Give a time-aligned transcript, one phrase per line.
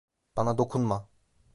[0.37, 1.07] Bana dokunma!